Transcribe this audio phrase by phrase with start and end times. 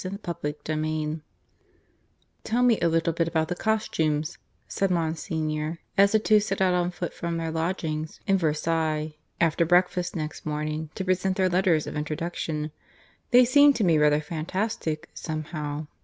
[0.03, 1.19] CHAPTER IV (I)
[2.43, 6.89] "Tell me a little about the costumes," said Monsignor, as the two set out on
[6.89, 11.95] foot from their lodgings in Versailles after breakfast next morning, to present their letters of
[11.95, 12.71] introduction.
[13.29, 15.85] "They seem to me rather fantastic, somehow."